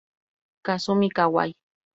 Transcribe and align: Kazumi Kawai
Kazumi 0.65 1.09
Kawai 1.15 1.51